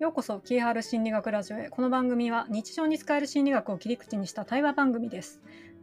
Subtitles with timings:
[0.00, 1.68] ようこそ、キエハル心理学ラジオへ。
[1.68, 5.42] この番組は日常に使える心理学を切り口にした対話番組です。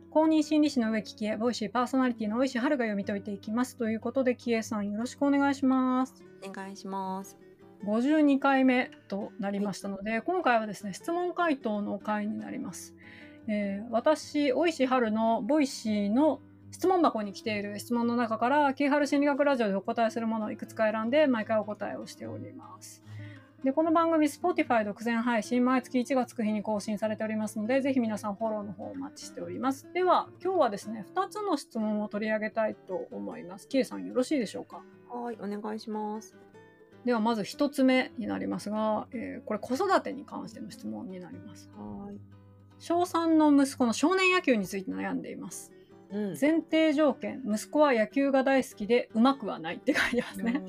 [0.09, 3.77] 公認心理師の植木喜恵、ボイシーパーソナリティの大石春が読み解いていきます。
[3.77, 6.23] ということで、喜恵さんよろしくお願いします。
[6.43, 7.37] お願いします。
[7.85, 12.95] 52回目となりましたので、今回はですね、質問回答の回になります。
[13.47, 23.03] えー私、大石春のボイシーの質問箱に来ている質問の中から、キエハル心理学ラジオでお答えするものをいくつか選んで、毎回お答えをしております。
[23.63, 29.91] で、この番組、Spotify 独占配信、毎月1がつく日に更新されておりますので、ぜひ皆さんフォローの方お待ちしております。
[29.93, 33.67] では、今日はですね、2つの質問を取り上げたいと思います。
[33.67, 34.83] キエさんよろしいでしょうか？
[35.09, 36.35] はい、お願いします。
[37.03, 41.69] ではまず一つ目になりますが、えーこれ子育てに関しての質問になります。
[41.75, 42.17] はい。
[42.79, 45.71] 小3の息子の少年野球について悩んでいます。
[46.11, 46.37] うん。
[46.39, 50.61] 前提条件、息子は野球が大好きで上手くはないって書いてますね。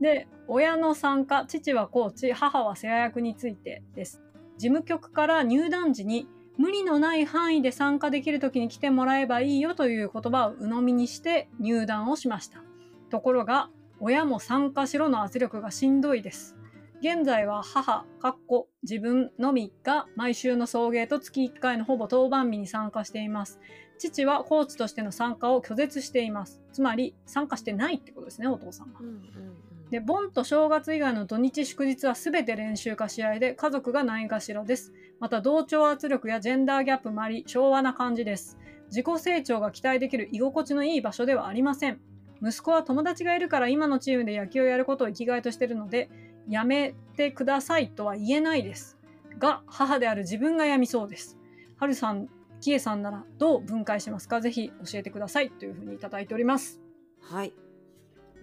[0.00, 4.22] で、親の参加、父はコーチ、母は世話役についてです。
[4.56, 12.62] 事務局から入団時に無理のない範囲で参加できる時に来てもらえばいいよという言葉を鵜呑みにして入団をしました。
[13.10, 16.56] ところが、親も参加しろの圧力がしんどいです。
[17.00, 23.60] 現在は母、かっこ自分のみが毎週の送迎と月1回のほぼ当番日に参加しています。
[23.98, 26.62] 父はコーチとしての参加を拒絶しています。
[26.72, 29.02] つまり参加してないってことですね、お父さんはう。
[29.02, 29.90] んうんうん。
[29.90, 34.92] で、盆と正月以外の土日祝日は全て練習か試合で家族がないがしろです。
[35.18, 38.58] また同調圧力やジェンダーギャップもあり昭和な感じです。
[38.88, 42.00] 自己成長が期待できる居心地のいい場所ではありません。
[42.42, 46.08] 息子は友達がいるから今のチームで野球をやることを生きがいとしているので、
[46.48, 48.96] やめてくださいとは言えないです。
[49.38, 51.36] が、母である自分が病みそうです。
[51.76, 52.28] はるさん、
[52.60, 54.40] きえさんならどう分解しますか？
[54.40, 56.80] ぜひ教えてくださいというふうにいただいております。
[57.20, 57.52] はい。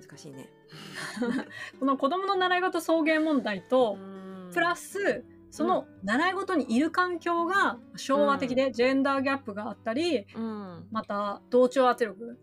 [0.07, 0.49] 難しいね。
[1.79, 3.97] この子供の習い事送迎問題と、
[4.53, 10.87] プラス、スその習い事にいる環境が昭和的でジェンダーギャップがあったり、うん。
[10.91, 12.37] また同調圧力、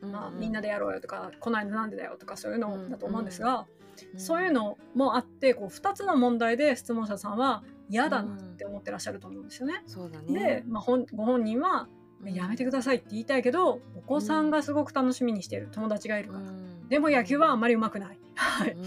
[0.00, 3.83] うんまあ、みんなでやろうよとか来ないのなんでだよとかそういうのだと思うんですが、うん
[4.16, 9.82] そういうのもあってこう2つの問題で質問者さんは嫌だなって思ってらっしゃると思うんですよね。
[9.86, 11.88] そうだでね。、まあ、本ご本人は
[12.24, 16.44] やめてくださいって言いたいけどお子さんがすごく楽しみにしている友達がいるうから。
[16.44, 18.18] んでも野球はあんまり上手くない。
[18.34, 18.72] はい。
[18.72, 18.84] うん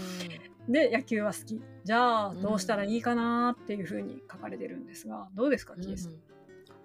[0.68, 1.62] で、野球は好き。
[1.84, 6.12] じゃあ、どうしたらいいかなっていうふうに書かれてるんですが、どうですか、キエさん。
[6.12, 6.18] うん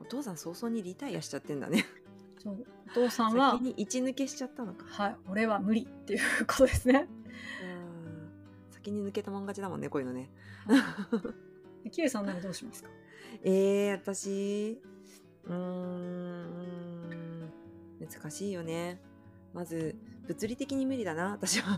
[0.03, 1.85] お父さん早々にリタイアしちゃってんだね。
[2.37, 2.65] そう。
[2.91, 4.85] お父さんは先、に一抜けしちゃったのか。
[4.85, 7.07] はい、俺は無理っていうことですね。
[8.83, 10.29] うん先に抜けたもん勝ちだもんね、こういうのね。
[11.91, 12.89] キエさんならどうしますか？
[13.43, 14.81] えー、私、
[15.45, 17.51] うーん、
[18.01, 19.01] 難しいよね。
[19.53, 19.95] まず、
[20.27, 21.77] 物理的に無理だな、私は。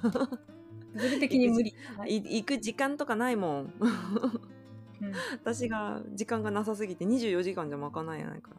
[0.94, 1.76] 物理的に無理。
[2.08, 3.74] 行く時間とかないもん。
[3.82, 8.52] うん私が時間がなさすぎて24時間じゃまかないやないか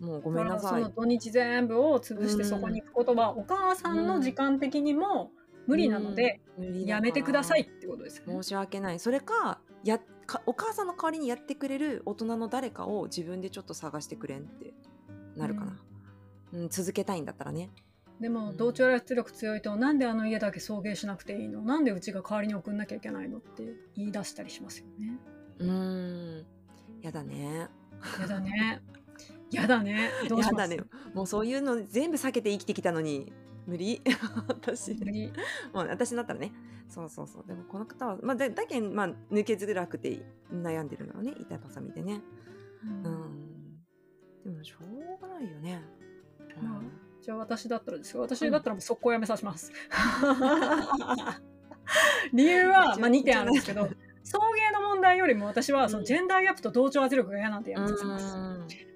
[0.00, 0.06] ら。
[0.06, 0.94] もうごめんなさいその。
[0.94, 8.42] 土日全部を潰してそこに行くことは、お母さんの時間的にもうん、無理だからやめてくださいってことですよね申。
[8.48, 8.98] し訳ない。
[9.00, 14.74] それか、やかお母さんの代わりにやってくれる大人の誰かを自分でちょっと探してくれんって
[15.36, 15.78] なるかな。
[16.52, 17.70] うん、続けたいんだったらね。
[18.20, 21.62] でも、うん同調圧力強いと、なんであの家だけ送迎しなくていいの？
[21.62, 23.38] なんでうちが代わりに送んなきゃいけないの？
[23.38, 25.18] って言い出したりしますよね。
[25.58, 26.46] うーん。
[27.02, 27.68] やだね。
[28.20, 28.80] やだね。
[29.50, 30.10] やだね。
[30.28, 30.70] どうします？
[30.72, 30.88] やだね。
[31.12, 33.32] もうそういうの全部避けて生きてきたのに、
[33.66, 34.00] 無理？
[34.48, 34.94] 私。
[34.94, 35.32] 無理
[35.72, 36.52] もう私だったらね。
[36.88, 37.44] そうそうそう。
[37.46, 41.34] でもこの方は、まあ、だだけん、まあ、抜けづらくて悩んでるのはね。
[41.38, 42.22] 痛いパサミでね。
[42.84, 43.80] ううんん。
[44.44, 45.82] でも、しょうがないよね。
[46.40, 46.82] うんまあ
[47.26, 48.20] じゃあ私だったらですよ。
[48.20, 49.72] 私だったらもう速攻やめさせます。
[52.32, 53.88] 理由は、 まあ、2点あるんですけど、
[54.22, 58.36] 送迎の問題よりも私はそのジェンダーギャップと同調圧力が嫌なんでやめさせます。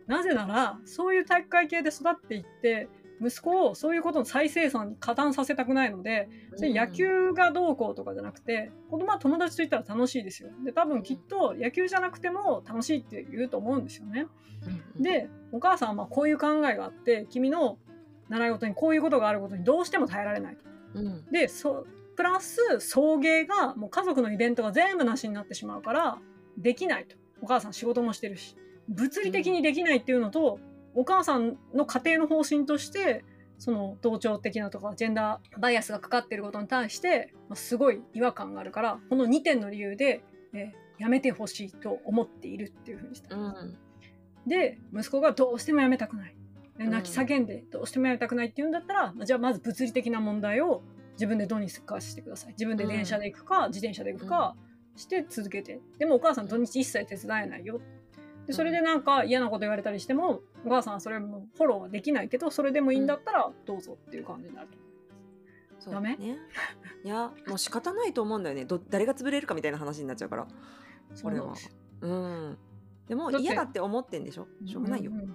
[0.07, 2.89] なぜなら、そういう体育会系で育っていって、
[3.23, 10.51] 息子をそういうことの再生産に加担させたくないので、それ野球がどうこうとかじゃなくて、子供は友達といったら楽しいですよ。
[10.65, 14.27] で、多分きっと野球じゃなくても楽しいって言うと思うんですよね。
[14.97, 17.79] うん、で、お母さんはまあこういう考えがあって、君の
[18.29, 20.65] 習い事にこういうことがあることにどうしても耐えられないと。
[20.95, 21.87] うん、で、そ、
[22.17, 26.19] プラス送迎がもう家族のイベントが全部なしになってしまうから、
[26.57, 27.17] できないと。
[27.43, 28.57] お母さん仕事もしてるし。
[28.89, 30.59] 物理的にできないっていうのと、
[30.95, 33.25] お母さんの家庭の方針として、
[33.59, 40.23] その同調的なとかジェンダーバイアスがかかっていることに対して、まあ、すごい違和感があるから、この2点の理由で、
[40.53, 43.35] えーやめてほしいと思っているっていうふうにした。
[43.35, 43.79] うん、
[44.47, 46.37] で、息子がどうしてもやめたくない。
[46.77, 50.83] 泣き叫んでどうしてもやめたくないって言うんだったら、じゃあまず物理的な問題を
[51.13, 52.53] 自分でどうにかしてください。
[52.53, 54.55] 自分で電車で行くか、自転車で行くか、
[54.97, 57.81] して続けてでもお母さん土日一切手伝えないよ
[58.47, 64.79] でそれでなんか嫌なこと言われたりしてもお母さんはそれもフォローはできないけどそれでもいいんだったらどうぞっていう感じになると
[65.79, 66.19] そうだね
[67.05, 68.67] いやもう仕方ないと思うんだよね。
[68.67, 70.47] ど誰が潰れるかみたいな話になっちゃうから。
[71.15, 71.75] そうなんです。
[72.03, 72.59] うん。
[73.09, 74.47] でも嫌だって思ってんでしょ？
[74.67, 75.27] しょうがないよ、んん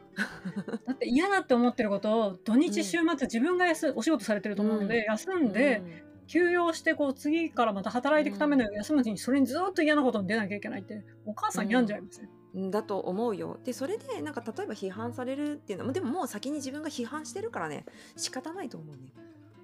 [0.86, 5.82] だって嫌だって思ってることを土日週末自分が休お仕事されてると思うので、休んで、
[6.28, 12.30] 休養してこう次からまた働いていくための休むうちにそれにずっと嫌なことに出なきゃいけないってお母さん病んじゃいますよ、うん？
[12.72, 13.60] だと思うよ。
[13.64, 17.86] でそれでなんか例えば批判されるっていうのはでももう先に自分が批判してるからね
[18.16, 19.14] 仕方ないと思うね。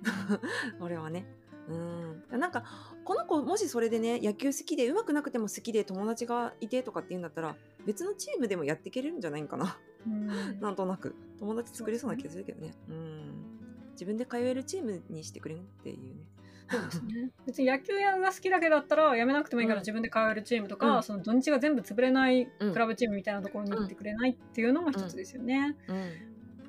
[0.80, 1.26] 俺はね。
[1.70, 2.40] うん。
[2.40, 2.64] なんか
[3.06, 7.56] この子もしそれでね野球好きで上手くなくても好きで友達がいてとかって言うんだったら
[7.86, 9.78] 別のチームでもやっていけるんじゃないんかな。
[10.06, 10.28] うん。
[10.60, 11.16] なんとなく。
[11.40, 12.74] 友達作れそうな気がするけどね。
[12.90, 13.52] うん。
[13.94, 16.26] 自分で通えるチームにしてくれんっていうね
[16.72, 17.30] そうですね。
[17.46, 19.82] 別に野球が好きだけだったらやめなくてもいいからうん。
[19.82, 21.04] 自分で通えるチームとか、うん。
[21.04, 22.74] その土日が全部潰れないうん。
[22.74, 25.76] クラブチームみたいなところに行ってくれないっていうのも一つですよね。
[25.88, 26.12] うん。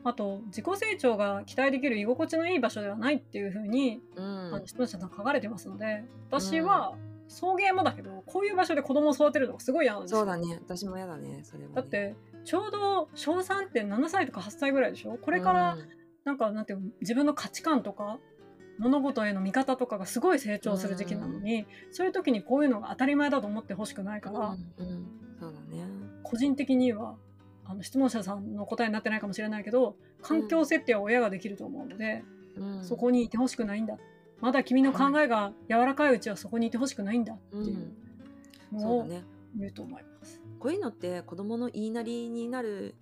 [0.05, 4.25] あと自己成長が期待できる居心地のいい場所ではないっていうふうに、うん。
[4.25, 6.97] あの質問者さん書かれてますので私は
[7.29, 10.19] 送迎もだけどこういう場所で子供を育てるのがすごい嫌なんですよ。
[10.19, 10.59] そうだね。
[10.61, 11.41] 私も嫌だね。
[11.45, 12.15] それは、ね、だって
[12.45, 15.17] ちょうど小3って7歳とか8歳ぐらいでしょ？
[15.23, 15.79] これから
[16.25, 16.87] なんかなんていうの？
[17.01, 18.19] 自分の価値観とか
[18.79, 24.57] 物事への見方とかがすごい成長する時期なのに、そういう時にこういうのが当たり前だと思ってほしくないから、
[25.39, 25.85] そうだね。
[26.23, 27.17] 個人的には
[27.65, 32.25] あの質問者さんの答えになってないかもしれないけど環境設定は親ができると思うので、
[32.57, 32.85] うん。
[32.85, 33.97] そこにいてほしくないんだ。
[34.41, 37.65] まだ君の考えが柔らかいうちはそこにいてほしくないんだってうん。
[37.65, 39.09] いうのを
[39.57, 40.41] 言うと思います。
[40.59, 42.95] こういうのって子供の言いなりになる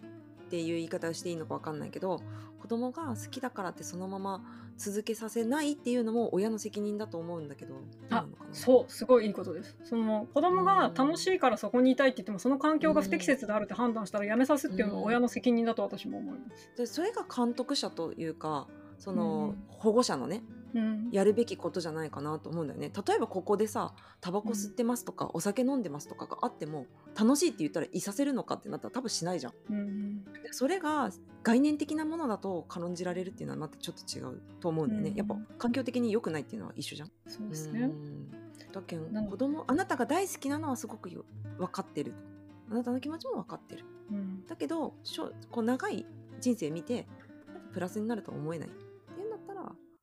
[0.50, 2.20] っていう言い方をしていいのかわかんないけど
[2.60, 4.42] 子供が好きだからってそのまま
[4.76, 7.76] 続けさせないっていうのも親の責任だと思うんだけど
[8.10, 9.76] あそうすごいいいことです。
[9.84, 16.72] その子供が楽しいからそこにいたいって言ってもその環境が不適切であるって判断したらやめさすっていうのは親の責任だと私も思います。
[16.76, 18.66] でそれが監督者というか
[19.00, 20.42] その、うん保護者のね
[20.74, 21.08] うん。
[21.10, 22.92] やるべきことじゃないかなと思うんだよね。
[23.06, 26.86] 例えばここでさタバコ吸ってますとか、お酒飲んでますとかがあっても
[27.18, 29.52] 楽しいって言ったらいさせるのかってなったら多分しないじゃん。
[29.70, 31.10] うんでそれが
[31.42, 37.10] 概念的なものだと軽んじられるっていうのはまたちょっと違うと思うんだよね、うんやっぱ環境的に良くないっていうのは一緒じゃん。
[37.26, 37.80] そうですね。
[37.80, 38.30] うん。
[38.72, 41.24] だけ子供あなたが大好きなのはすごくよ
[41.56, 42.12] 分かってる
[42.70, 43.84] あなたの気持ちも分かってる。
[44.12, 44.46] うん。
[44.46, 46.06] だけどしょこう長い
[46.38, 47.08] 人生見て
[47.72, 48.68] プラスになるとは思えない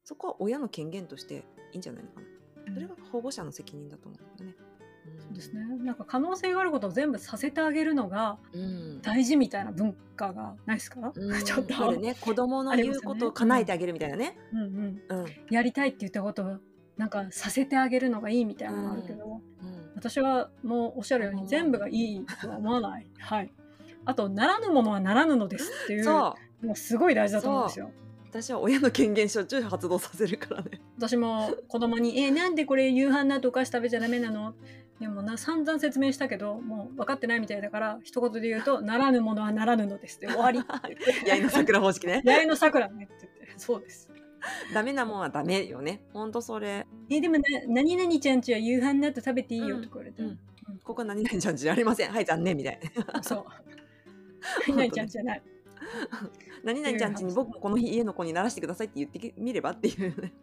[0.08, 1.44] そこは親の権限として
[1.74, 4.56] いいんじゃないのかなそれが保護者の責任だと思うんだよね。
[5.20, 5.62] そうですね。
[5.84, 11.12] なんか可能性があることを全部させてあげるのがうん大事みたいな文化がないですか？
[11.14, 14.38] うん ちょっとあるね子供の言うことを叶えてあげるみたいなね。
[14.54, 15.02] うんうん。
[15.10, 16.58] うんやりたいって言ったことを
[16.96, 23.08] なんかさせてあげるのがいいみたいなのがあるけど、うん私はもうおっしゃるよううんに全部がいいとは思わない。
[23.18, 23.52] はい。
[24.06, 26.36] あとならぬものはならぬのですっていうも
[26.74, 27.92] うすごい大事だと思うんですよ。
[28.30, 30.82] 私は親の権限しょっちゅう発動させるからね。
[30.98, 34.54] 私も子供に「えなんでこれ夕飯なとお菓子食べちゃダメなの?」
[35.00, 42.24] でもな散々説明したけどもう分かってないみたいだから一言で言うと「ならぬものはならぬのです」で終わりって言って八重の桜方式ね。
[42.26, 44.10] 八重の桜ねって言ってそうです。
[44.74, 46.04] ダメなもんはダメよね。
[46.14, 46.86] ほんとそれ。
[47.10, 50.40] えでもな何々ちゃんちは夕飯なと食べていいようんとか言われて、うん
[50.84, 52.12] ここは何々ちゃんじゃありません。
[52.12, 52.80] はい、残念みたい
[53.14, 53.24] な。
[53.24, 53.46] そう
[54.68, 55.42] 何々ちゃんじゃない。
[56.64, 60.34] 何々ちゃんちに僕もこの日家の子にならしてくださいって言ってみればっていうね。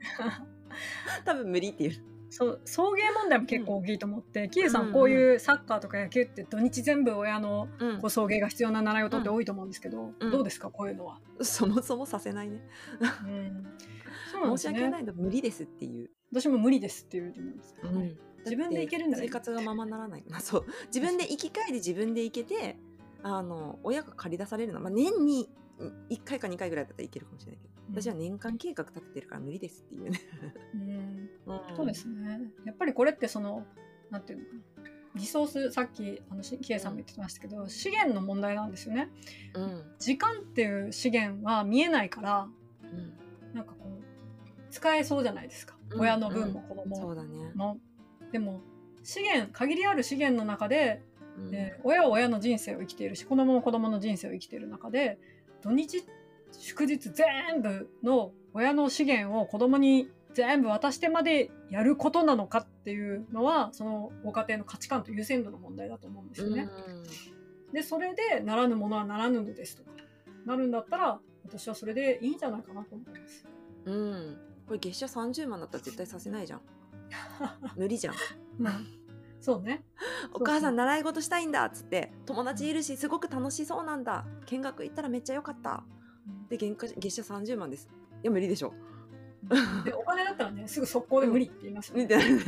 [1.25, 1.93] 多分無理っていう。
[2.31, 11.21] そう送迎問題も結構大きいと思って、キエさうんうんんこういうサッカーとか野球って土日全部親のうんこう送迎が必要な習い事って多いと思うんですけど、うんどうですかこういうのは？
[11.43, 12.61] そもそもさせないね。
[13.01, 13.67] うん、
[14.33, 16.11] そうなんですね申し訳ないの無理ですっていう。
[16.33, 20.25] 私も無理ですって言うと思うんですうん自分で行けるんならいい生活がままならない。
[20.29, 22.79] まあそう自分で行き帰り自分で行けて
[23.25, 25.49] あの親が借り出されるのは、まあ、年に
[26.11, 28.03] 1回か2回ぐらいだったらいけるかもしれないけど、うん。
[28.03, 30.21] 私は年間計画立ててるから無理ですっていうね。
[30.75, 31.77] うんうん。
[31.77, 32.41] そうですね。
[32.67, 33.65] やっぱりこれってその
[34.11, 39.09] なんていうのかなリソースさっきあのしキエさんも言ってましたけど資源の問題なんですよね。
[39.55, 39.83] うん。
[39.99, 42.47] 時間っていう資源は見えないから
[42.83, 43.55] うん。
[43.55, 44.05] なんかこう
[44.71, 46.01] 使えそうじゃないですか、うん。
[46.03, 47.53] 親の分も子供そうだね。
[47.57, 47.79] の、
[48.33, 48.61] でも
[49.03, 51.03] 資源限りある資源の中で、
[51.39, 55.19] うんえー親は親の人生を生きているし子供も子供の人生を生きている中で
[55.63, 56.05] 土日
[56.53, 66.69] 祝日全部の親の資源を子供に全部渡してまでやることなのかっていうのはそのご家庭の価値観と優先度の問題だと思うんですよね。
[67.73, 69.91] でそれでならぬものはならぬのですとか
[70.47, 73.47] なるんだったら私はそれでいいんじゃないかなと思います。
[73.85, 76.61] うん、うんこれ月謝30万だったら絶対させないじゃん。
[77.77, 78.15] 無理じゃん。
[78.59, 78.81] まあ
[79.45, 79.85] そうね。
[80.33, 84.25] お母さん習い事したいんだっつって友達いるしすごく楽しそうなんだ。
[84.47, 85.85] 見学行ったらめっちゃ良かった
[86.49, 87.91] で原価月謝30万です。
[88.23, 88.73] いや無理でしょ。
[89.85, 92.05] でお金だったらねすぐ速攻で無理って言いますよね。
[92.05, 92.43] みたいな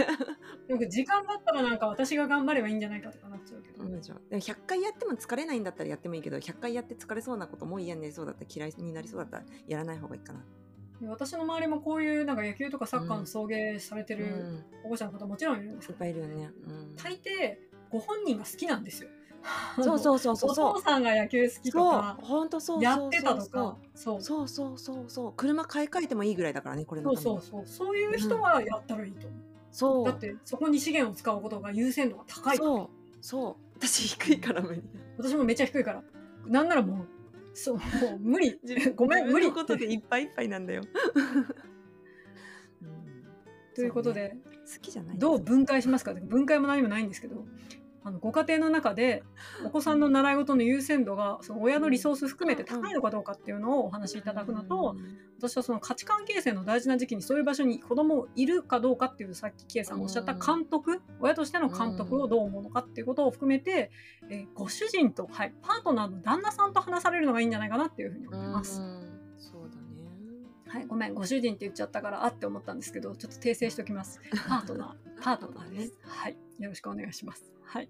[0.68, 10.42] でも時間だったらなんか私が頑張ればいいんじゃないかとかなっちゃうけど、うんでも100回やっても疲れないんだったらやってもいいけど100回やって疲れそうなこともう嫌になりそうだったら嫌いになりそうだったらやらない方がいいかな
[11.00, 14.20] で私の周りもこういうなんか野球とかサッカーの送迎されてうん。
[14.20, 16.96] る保護者の方もちろんいるんですいっよ、ぱいいるよね、うん。
[16.96, 17.56] 大抵
[17.90, 19.10] ご本人が好きなんですよ。
[19.80, 20.74] そうそうそうそうおそう。
[20.74, 23.76] 父さんが野球好きとそうか本当そうやってたとか。
[23.94, 24.22] そう。
[24.22, 25.32] そうそうそうそう。
[25.34, 27.66] 車買い替えてもいいぐらいだからねこれのそうそうそう。
[27.66, 30.04] そういう人はやったらいいと思う、そう。
[30.04, 32.88] だってそこに資源を使うことが優先度が高いそう。
[33.20, 33.56] そう。
[33.78, 34.82] 私低いから無理
[35.18, 36.02] 私もめっちゃ低いから。
[36.46, 37.06] なんならもう
[37.58, 37.82] そうも
[38.16, 38.60] う無理。
[38.94, 39.50] ごめん無理。
[39.50, 40.82] ことでいっぱいいっぱいなんだよ、
[42.82, 43.24] うん。
[43.74, 44.38] ということそね。
[44.44, 46.12] で、好きじゃないどう分解しますか？
[46.12, 47.46] 分解も何もないんですけど
[48.06, 49.24] あのご家庭の中で
[49.64, 54.94] お子さんの習い事の優先度がその親のリソース含めて高いのかどうかっていうのをお話しいただくのと、
[55.38, 63.90] 私はその価値観形成の大事な時期にそういう場所に子供いるかどうかっていうさっき K さんがおっしゃった監督、親としての監督をどう思うのかっていうことを含めて、
[64.30, 68.80] えーご主人と、はい、パートナーの旦那さんと話されるのがいいんじゃないかなっていうふうに思います。
[68.80, 69.02] うん
[69.36, 69.82] そうだね
[70.68, 74.20] はい、ごめんご主人って言っちゃったからあって思ったんですけどちょっと訂正しておきます。
[74.48, 77.52] パートナーパートナーです、はいよろしくお願いします。
[77.64, 77.88] はい。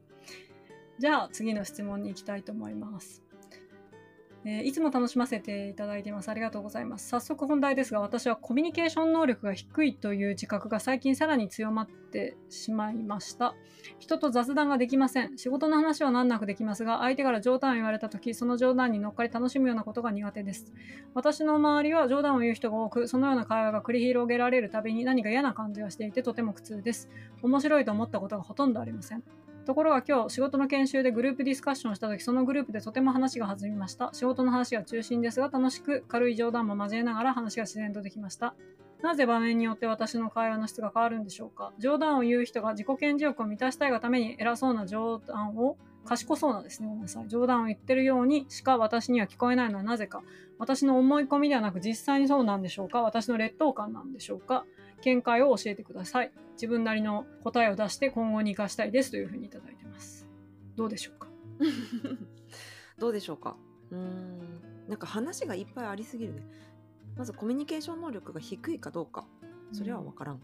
[0.99, 3.23] じゃあ次の質問に行きたいと思います。
[4.49, 6.29] えーいつも楽しませていただいています。
[6.29, 7.09] ありがとうございます。
[7.09, 13.57] 早速本題ですが、私はコミュニケーション能力が低いという自覚が最近さらに強まってしまいました。
[13.99, 15.37] 人と雑談ができません。
[15.37, 20.73] 仕事の話は難なくできますが、相手から冗談を言われた時、その冗談に乗っかり楽しむようなことが苦手です。
[21.15, 27.11] 私の周りは冗談を言う人が多く、そのような会話が繰り広げられるたびに何か嫌な感じがしていてとても苦痛です。
[27.43, 29.25] 面白いと思ったことがほとんどありません。
[29.67, 34.11] ところが今日仕事の研修でグループディスカッションした時そのグループでとても話が弾みました。
[34.15, 38.55] 仕事の話が中心ですが楽しく軽い冗談も交えながら話が自然とできました。
[39.03, 41.73] なぜ場面によって私の会話の質が変わるんでしょうか？
[41.79, 47.29] 冗談を言う人が自己顕示欲を満たしたいがために偉そうな冗談を賢そうなですねごめんなさい。
[47.29, 50.23] 冗談を言ってるようにしか私には聞こえないのはなぜか。
[50.59, 53.03] 私の思い込みではなく実際にそうなんでしょうか？
[53.03, 54.65] 私の劣等感なんでしょうか
[55.03, 56.33] 見解を教えてください。
[56.55, 60.27] 自分なりの答えを出して今後に生かしたいですというふうにいただいてます。
[60.77, 61.29] どうでしょうか？
[62.99, 63.57] どうでしょうか？
[63.91, 64.61] うーん。
[64.89, 66.43] なんか話がいっぱいありすぎるね。
[67.17, 69.27] まずコミュニケーション能力が低いかどうか。
[69.73, 70.41] それは分からん、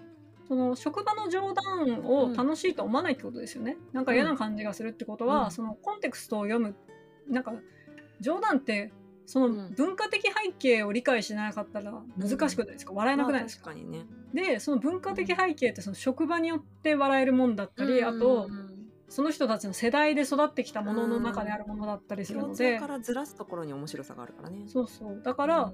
[0.48, 5.50] その職場の冗談を楽しいと思わないってことですよね、なんか嫌な感じがするってことは、うん。
[5.52, 6.74] そのコンテクストを読む。
[7.28, 7.54] なんか
[8.20, 8.92] 冗談って
[9.26, 9.74] そのうん。
[9.74, 14.06] 文化的背景を理解しなかったら難しくないですか、笑えなくないですか、まあ確かにね。
[14.34, 18.72] でその文化的背景ってその職場によって笑えるもんだったり、あとうん
[19.08, 24.62] その人たちの世代で育ってきたものの中であるものだったりするので、共通からずらすところに面白さがあるからね。
[24.66, 25.20] そうそう。
[25.22, 25.72] だから、うん。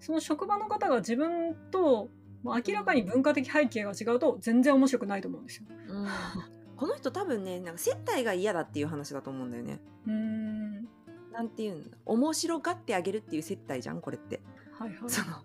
[0.00, 2.08] その職場の方が自分と
[2.44, 5.66] 明らかに文化的背景が違うと全然面白くないと思うんですよ。
[5.88, 6.06] うん。
[6.76, 9.80] この人多分ねなんか接待が嫌だっていう話だと思うんだよね。
[10.06, 10.88] うーん
[11.38, 11.96] なんていうんだ？
[12.04, 14.00] 面白がってあげるっていう接待じゃん？
[14.00, 14.40] これって。
[14.76, 14.98] はいはい。
[15.06, 15.36] その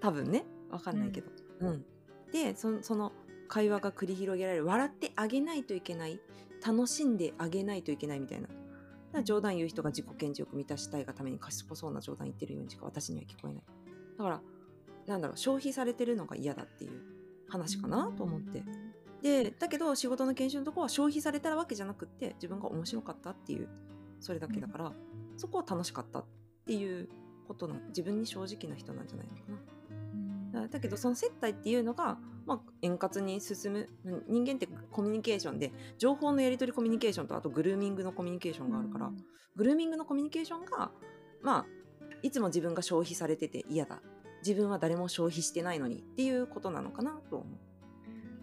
[0.00, 0.46] 多分ね。
[0.70, 1.30] わかんないけど。
[1.60, 1.84] うん、
[2.32, 3.12] でそその
[3.46, 4.64] 会話が繰り広げられる。
[4.64, 6.18] 笑ってあげないといけない。
[6.66, 8.40] 楽しんであげないといけないみたい
[9.12, 9.22] な。
[9.22, 13.62] 冗談言う人が自己顕示欲満たしたいがために賢そうな冗談言ってるようにしか私には聞こえない。
[14.16, 14.40] だから
[15.06, 15.36] なんだろう。
[15.36, 16.92] 消費されてるのが嫌だっていう
[17.50, 18.64] 話かなと思って。
[19.20, 23.68] でだけど仕事の研修のとこは消費されたわけじゃなくって自分が面白かったっていう
[24.22, 24.92] それだけだから、
[25.36, 26.24] そこは楽しかったっ
[26.66, 27.08] ていう
[27.46, 29.40] ことの自分に正直な人なんじゃないのか
[30.52, 30.62] な。
[30.62, 39.10] だだけどその接待っていうのが、まあ、円滑に進むうん人間ってコミュニケーションで情報のやり取りコミュニケーションとあとグルーミングのコミュニケーションがあるから、
[39.56, 40.92] グルーミングのコミュニケーションが
[41.42, 41.66] まあ
[42.22, 44.00] いつも自分が消費されてて嫌だ。
[44.46, 47.46] 自分は誰も消費してないのにっていうことなのかなと思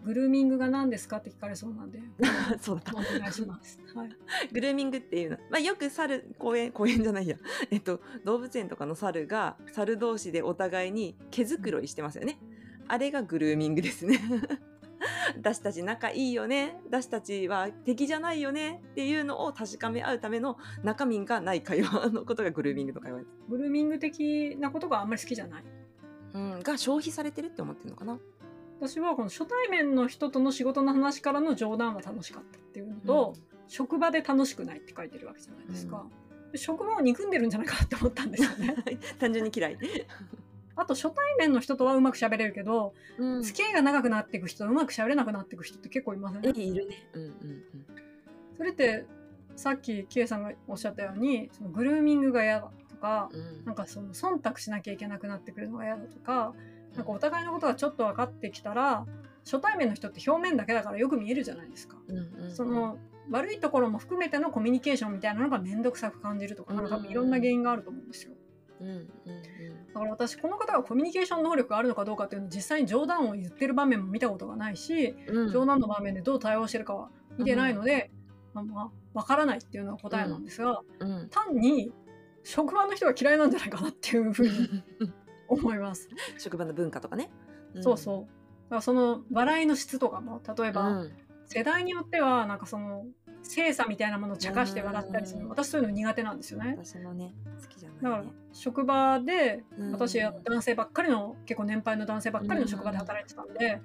[0.04, 2.02] グルーミングが何ですかって聞かれそうなんで、う
[2.60, 2.80] そうだ。
[2.80, 3.80] ったお願いします。
[3.94, 4.08] はい。
[4.52, 5.36] グルーミングっていうの。
[5.36, 7.36] は、まあ、よく猿公園公園じゃないや、
[7.70, 12.38] えっと、動物園とかの猿が猿同士でお互いに毛づくろいしてますよね。
[12.88, 14.18] あれがグルーミングですね。
[15.36, 16.80] 私たち仲いいよね。
[16.86, 18.82] 私たちは敵じゃないよね。
[18.90, 25.64] っていうのを確かめ合うための中身がない会話のことがグルーミングとか言われてグルーミング的なことがあんまり好きじゃない。
[26.32, 28.20] うん、が消費されてるって思ってるのかな
[28.80, 33.34] 私はこの初対面の人との仕事の話からの冗談は楽しかったっていうのと、
[33.68, 36.06] 職場で楽しくないって書いてるわけじゃないですか。
[36.50, 38.76] で職場を憎んでるんじゃないかなって思ったんですよね。
[39.20, 39.78] 単純に嫌い。
[40.74, 43.42] ああと初対面の人とはうまく喋れるけど、うん。
[43.42, 47.08] 付き合いが長くなっていく人とうまく喋れなくなっていく人って結構いませんえいるね。
[47.12, 47.64] うんうん
[48.56, 49.06] それって
[49.56, 53.64] さっきキエさんがおっしゃったようにそのグルーミングが嫌だとか、うんうん。
[53.66, 56.54] なんかその忖度しなきゃいけなくなってくるのが嫌だとか、
[56.96, 59.06] なんかお互いのことがちょっと分かってきたら
[59.44, 61.96] 初対面の人って表面だけだからよく見えるじゃないですか。
[62.08, 62.50] うんうんうん。
[62.54, 62.98] その
[63.30, 68.32] 悪いところも含めてのコミュニケーションみたいなのが面倒くさく感じるとか、なんか多分いろんな原因があると思うんですよ。
[68.80, 69.06] うんうん
[69.92, 75.36] だから私この方がコミュニケーション能力があるのかどうかっていうのを実際に冗談を言ってる場面も見たことがないし、うん。
[75.36, 78.10] うん冗談の場面でどう対応してるかは見てないので、
[78.54, 81.92] まあまあ分からないっていうのが答えなんですが、うん単に
[82.42, 83.50] 職場の人が嫌いなん。
[83.50, 84.82] じゃないかなっていうふうに
[85.50, 86.08] 思います。
[86.38, 87.30] 職場の文化とかね。
[87.80, 88.22] そうそう。
[88.22, 88.26] だ
[88.70, 91.10] からその笑いの質とかも例えうば、ん。
[91.46, 93.04] 世代によってはなんかその
[93.42, 96.76] 精査みたいなものを茶化して笑ったりする私そういうの苦手なんですよね。
[96.78, 99.92] 私もね好きじゃだからないね職場でうん。
[99.92, 103.80] 私は男性ばっかりの結構年配の男性ばっかりの職場で働いてたんで、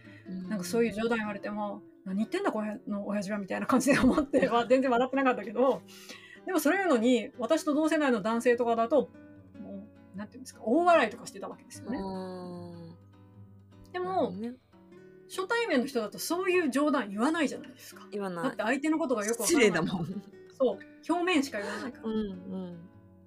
[0.47, 5.81] なんかそういう冗談言われても何言ってんだこれの親父はみたいな感じで思っては 全然笑ってなかったけど
[6.45, 9.09] でもそれいうのに私と同世代の男性とかだと
[10.15, 11.97] なんていうんですか大笑いとかしてたわけですよね。
[13.91, 14.33] ででも、
[15.27, 18.07] 初対面の人だとそういう冗談言わないじゃないですか。
[18.11, 18.43] 言わない。
[18.43, 19.69] だって相手のことがよくわか失らない。
[19.69, 20.23] 礼だもん。
[20.57, 20.79] そう。
[21.09, 22.77] 表面しか言わないから、うんうん。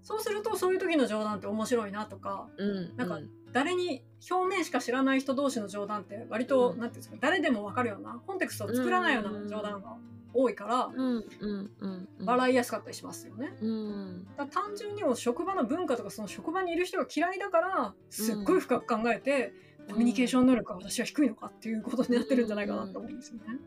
[0.03, 3.21] そうするとそういう時の冗談って面白いなとかうんなんか
[3.53, 6.79] 誰に表面しか知らない人同士の冗談って割と、うん。
[6.79, 9.97] なんていうんですか誰でも分かるようなコンテクストを作らないような冗談が
[10.35, 12.09] 多いから、うんうんうん。
[12.19, 13.57] うん笑いやすかったりしますよね。
[13.61, 14.27] うん。
[14.37, 19.53] だ単純にもう職場の文化とかその職場にいる人が嫌いだからすっごい深く考えて、
[19.89, 23.59] コミュニケーション能力が私は低いのかっていうことになってるんじゃないかなと思うんですよね。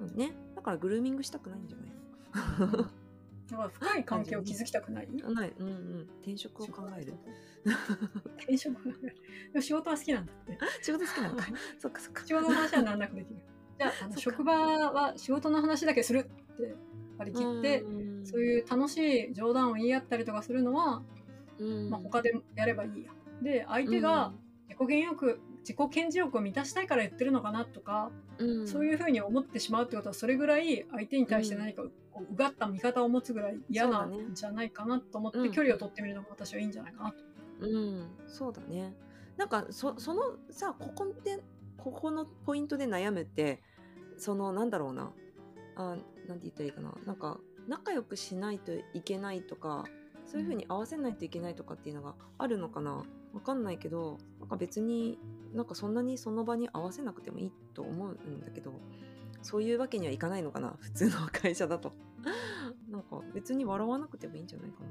[0.00, 0.16] うん。
[0.16, 0.32] ね。
[0.54, 2.86] だからグルーミングしたくないんじゃない？
[3.50, 5.08] だから深い関係を築きたくない？
[5.08, 5.52] ない。
[5.58, 6.08] うんうん。
[6.20, 7.14] 転職を考える。
[8.38, 8.76] 転職
[9.60, 10.58] 仕事は好きなんだって。
[10.82, 11.46] 仕事好きなのか。
[11.78, 12.26] そっかそっか。
[12.26, 13.40] 仕事の話はなんなくできる。
[13.78, 16.74] じゃああの職場は仕事の話だけするって
[17.18, 18.26] 割り切って、うん。
[18.26, 21.02] そういう楽しい冗談を言い合ったりとかするのは、
[21.58, 21.90] うん。
[21.90, 23.12] まあ、他でやればいいや。
[23.42, 24.32] で相手が
[24.68, 28.68] 自己嫌欲自己顕示欲を満たしたいから言ってるのかなとか、うん。
[28.68, 35.52] そういうふうに思ってしまうってことはそれぐらい相手に対して何かこううがった見方を持つぐらい嫌なんじゃないかなと思ってうん。
[35.52, 37.16] 距離を取ってみるのが私はいいんじゃないかなと。
[37.60, 38.94] うん、そうだね。
[39.36, 41.40] なんかそそのさここで
[41.76, 43.62] ここのポイントで悩むって
[44.16, 45.12] そのなんだろうな。
[45.76, 46.94] あなんて言ったらいいかな。
[47.04, 49.84] なんか仲良くしないといけないとか
[50.26, 53.04] そういうふうに合わせないといけないとかっていうのがあるのかな。
[53.34, 55.18] わかんないけどなんか別に
[55.52, 58.72] なんかそんなにその場に合わせなくてもいいと思うんだけど
[59.42, 60.74] そういうわけにはいかないのかな。
[60.80, 61.92] 普通の会社だと。
[62.90, 64.86] なんか別に笑わなくてもいいんじゃないかな。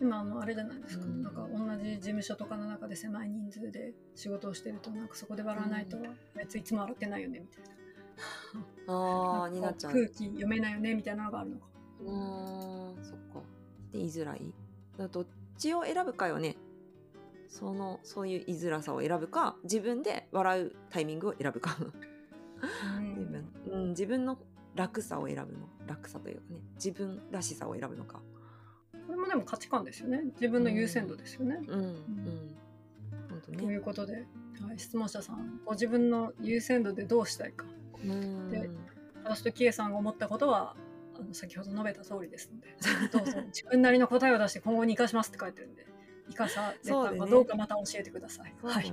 [0.00, 1.22] 今あのあれじゃないですか、うん。
[1.22, 6.06] なんか同じ事務所とかの中で狭い人数で仕事をしてるとなんかそこで笑わないと、うん。
[6.06, 7.70] あいついつも笑ってないよねみたいな。
[9.44, 9.92] あになっちゃう。
[9.92, 11.66] 空気読めないよねみたいなのがあるのか。
[12.00, 13.40] うーんそっか。
[13.92, 14.54] で言いづらい。
[14.96, 15.26] だどっ
[15.58, 16.56] ちを選ぶかよね。
[17.48, 21.76] そのそういう言いづらさを選ぶか自分で笑うタイミングを選ぶか。
[21.78, 23.10] うん。
[23.16, 24.38] 自分,、うん、自分の
[24.74, 25.68] 楽さを選ぶの。
[25.86, 26.60] 楽さというかね。
[26.76, 28.22] 自分らしさを選ぶのか
[29.10, 30.22] これもでも価値観ですよね。
[30.34, 31.80] 自分の優先度ですよね、うん。
[31.80, 32.56] うん。
[33.28, 34.20] 本当といねうことで、は
[34.72, 37.66] い、質問者さんご自分の優先度でどうしたいか。
[38.04, 38.50] うん。
[38.50, 38.70] で
[39.24, 40.76] 私とキエさんが思ったことは
[41.18, 42.68] あの先ほど述べた通りですので
[43.10, 43.42] どうぞ。
[43.52, 45.86] 自分なりの答えを出して今後に生かしますって書いてるんで
[46.28, 48.54] 生かされたかどうかまた教えてください。
[48.60, 48.92] そうはい、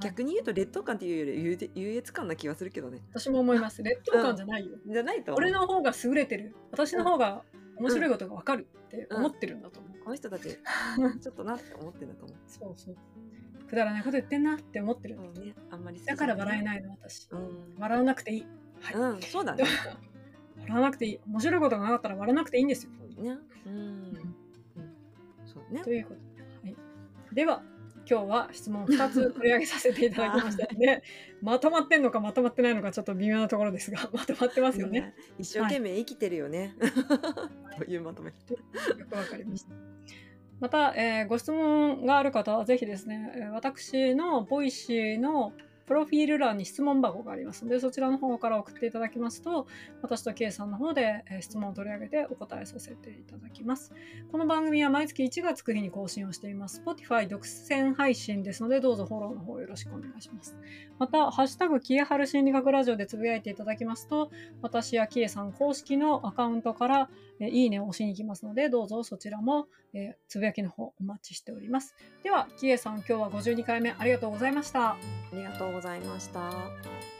[0.00, 3.02] 逆に言うと劣等感っていうより優越感な気がするけどね。
[3.10, 3.82] 私も思います。
[3.82, 4.78] 劣等感じゃないよ。
[4.86, 6.56] じゃないと俺の方が優れてる。
[6.70, 7.44] 私の方が
[7.80, 9.98] 面白いことがわかるって思ってるんだと思う。
[10.04, 10.50] この人たち
[11.20, 12.96] ちょっとなって思ってるんだと思うそうそう。
[13.66, 15.16] くだらないこと言ってんなって思ってる。
[15.16, 17.28] そうねあんまりだゃから笑えいないの私。
[17.30, 18.46] うん、笑わなくていい。
[18.80, 18.94] はい。
[18.94, 19.64] うん、そうだね
[20.60, 21.20] 笑わなくていい。
[21.26, 22.92] 面白いことがなかったら笑わなくていいんですよ。
[23.22, 23.38] ね。
[23.66, 23.72] うん。
[23.74, 24.34] うん。
[25.46, 25.90] そうねと。
[25.90, 26.20] いうこと
[26.64, 26.70] で。
[26.70, 26.76] は
[27.32, 27.62] い、では、
[28.10, 31.04] 今日は質問2つ 取り上げさせていただきましたので、
[31.40, 35.00] まとまってんのかまとまってないのかちょっと微妙なところですが、 まとまってますよね。
[35.00, 36.74] ね一生懸命生きてるよね。
[37.78, 38.32] というまとめ。
[38.98, 39.74] よくわかりました。
[40.58, 45.52] また、えーご質問がある方はぜひですね、えー私のボイシーの
[45.90, 49.66] プロフィール欄に質問箱がありますので、そちらの方から送っていただきますと、
[50.02, 53.92] 私と K さんの方で質問を取り上げてお答えさせていただきます。
[54.30, 56.80] この番組は毎月1月9日に更新をしています。
[56.86, 60.56] Spotify 独占配信ですので、どうぞフォローの方よろしくお願いします。
[61.00, 64.30] また、ハッシュタグ、キエハル心理学ラジオでつぶやいていただきますと、
[64.62, 71.94] 私やキエさん公式のアカウントから、えいいねを押しに行きますので、どうぞそちらも、えーつぶやきの方お待ちしております。
[72.22, 74.90] では、キエさん、今日は52回目ありがとうございました。
[74.90, 74.96] あ
[75.32, 77.19] りがとうございました。